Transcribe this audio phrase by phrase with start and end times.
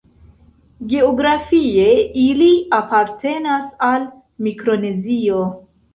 [0.93, 1.85] Geografie
[2.23, 4.09] ili apartenas al
[4.47, 5.45] Mikronezio.